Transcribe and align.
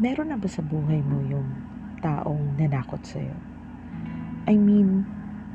meron 0.00 0.32
na 0.32 0.40
ba 0.40 0.48
sa 0.48 0.64
buhay 0.64 1.04
mo 1.04 1.20
yung 1.28 1.44
taong 2.00 2.56
nanakot 2.56 3.04
sa'yo? 3.04 3.36
I 4.48 4.56
mean, 4.56 5.04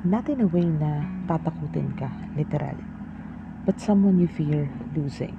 not 0.05 0.29
in 0.29 0.37
a 0.37 0.45
way 0.45 0.69
na 0.69 1.01
tatakutin 1.25 1.97
ka, 1.97 2.13
literal. 2.37 2.77
But 3.65 3.81
someone 3.81 4.21
you 4.21 4.29
fear 4.29 4.69
losing. 4.93 5.33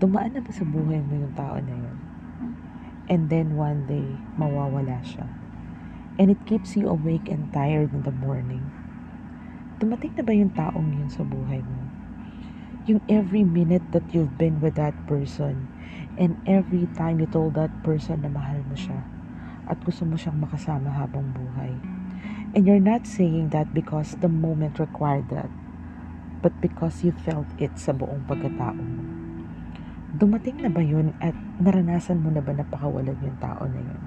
Dumaan 0.00 0.32
na 0.32 0.40
ba 0.40 0.48
sa 0.48 0.64
buhay 0.64 1.04
mo 1.04 1.20
yung 1.20 1.36
tao 1.36 1.60
na 1.60 1.76
yun? 1.76 1.98
And 3.12 3.28
then 3.28 3.60
one 3.60 3.84
day, 3.84 4.08
mawawala 4.40 5.04
siya. 5.04 5.28
And 6.16 6.32
it 6.32 6.40
keeps 6.48 6.72
you 6.72 6.88
awake 6.88 7.28
and 7.28 7.52
tired 7.52 7.92
in 7.92 8.08
the 8.08 8.16
morning. 8.24 8.64
Dumating 9.84 10.16
na 10.16 10.24
ba 10.24 10.32
yung 10.32 10.52
taong 10.56 10.96
yun 10.96 11.12
sa 11.12 11.28
buhay 11.28 11.60
mo? 11.60 11.91
Yung 12.82 12.98
every 13.06 13.46
minute 13.46 13.94
that 13.94 14.10
you've 14.10 14.34
been 14.34 14.58
with 14.58 14.74
that 14.74 14.98
person 15.06 15.70
and 16.18 16.34
every 16.50 16.90
time 16.98 17.22
you 17.22 17.30
told 17.30 17.54
that 17.54 17.70
person 17.86 18.26
na 18.26 18.30
mahal 18.30 18.58
mo 18.66 18.74
siya 18.74 19.06
at 19.70 19.78
gusto 19.86 20.02
mo 20.02 20.18
siyang 20.18 20.42
makasama 20.42 20.90
habang 20.90 21.30
buhay. 21.30 21.78
And 22.58 22.66
you're 22.66 22.82
not 22.82 23.06
saying 23.06 23.54
that 23.54 23.70
because 23.70 24.18
the 24.18 24.26
moment 24.26 24.82
required 24.82 25.30
that, 25.30 25.46
but 26.42 26.50
because 26.58 27.06
you 27.06 27.14
felt 27.14 27.46
it 27.62 27.70
sa 27.78 27.94
buong 27.94 28.26
pagkatao 28.26 28.74
mo. 28.74 29.02
Dumating 30.18 30.66
na 30.66 30.70
ba 30.74 30.82
yun 30.82 31.14
at 31.22 31.38
naranasan 31.62 32.18
mo 32.18 32.34
na 32.34 32.42
ba 32.42 32.50
napakawalan 32.50 33.14
yung 33.22 33.38
tao 33.38 33.62
na 33.70 33.78
yun? 33.78 34.02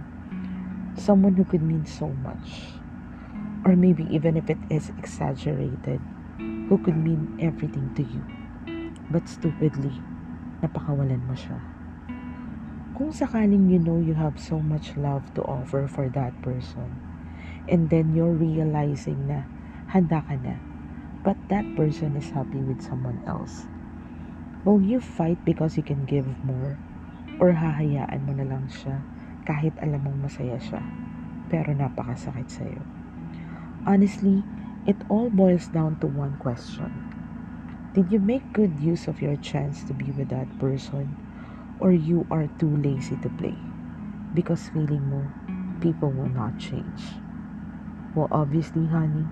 Someone 0.99 1.39
who 1.39 1.48
could 1.48 1.63
mean 1.63 1.87
so 1.87 2.12
much. 2.12 2.76
Or 3.63 3.79
maybe 3.79 4.03
even 4.12 4.35
if 4.35 4.51
it 4.51 4.59
is 4.67 4.91
exaggerated, 4.99 6.03
who 6.67 6.76
could 6.84 6.99
mean 6.99 7.39
everything 7.39 7.95
to 7.95 8.03
you. 8.03 8.45
But 9.05 9.30
stupidly, 9.30 10.02
napakawalan 10.66 11.29
mo 11.29 11.38
siya. 11.38 11.62
Kung 12.98 13.13
sakaling 13.13 13.70
you 13.70 13.77
know 13.77 14.02
you 14.02 14.18
have 14.18 14.41
so 14.41 14.57
much 14.57 14.98
love 14.98 15.29
to 15.38 15.46
offer 15.46 15.85
for 15.85 16.10
that 16.18 16.34
person, 16.41 16.98
and 17.70 17.94
then 17.94 18.18
you're 18.18 18.34
realizing 18.34 19.29
na 19.29 19.46
handa 19.94 20.26
ka 20.26 20.34
na, 20.41 20.57
but 21.21 21.38
that 21.54 21.68
person 21.77 22.18
is 22.18 22.34
happy 22.34 22.57
with 22.66 22.82
someone 22.82 23.21
else, 23.29 23.70
will 24.66 24.82
you 24.82 24.98
fight 24.98 25.38
because 25.46 25.77
you 25.77 25.85
can 25.85 26.10
give 26.10 26.26
more? 26.41 26.82
Or 27.38 27.54
hahayaan 27.54 28.26
mo 28.26 28.34
na 28.34 28.48
lang 28.48 28.66
siya 28.74 29.05
kahit 29.46 29.77
alam 29.85 30.01
mong 30.01 30.26
masaya 30.26 30.57
siya, 30.57 30.82
pero 31.54 31.77
napakasakit 31.77 32.49
sa'yo? 32.49 32.82
Honestly, 33.85 34.41
it 34.90 34.98
all 35.13 35.29
boils 35.29 35.70
down 35.70 35.94
to 36.01 36.10
one 36.10 36.41
question. 36.41 36.90
Did 37.96 38.12
you 38.12 38.20
make 38.20 38.54
good 38.54 38.79
use 38.79 39.07
of 39.07 39.24
your 39.24 39.35
chance 39.38 39.84
to 39.85 39.93
be 39.96 40.12
with 40.12 40.29
that 40.29 40.55
person? 40.60 41.18
Or 41.79 41.91
you 41.93 42.27
are 42.32 42.48
too 42.48 42.76
lazy 42.76 43.18
to 43.18 43.29
play? 43.29 43.74
Because 44.34 44.70
feeling 44.70 45.10
mo, 45.10 45.34
people 45.82 46.13
will 46.13 46.29
not 46.29 46.57
change. 46.57 47.23
Well, 48.16 48.27
obviously, 48.32 48.88
honey, 48.88 49.32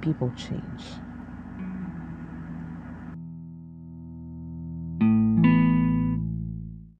people 0.00 0.32
change. 0.32 1.02